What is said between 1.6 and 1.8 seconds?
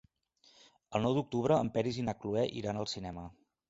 en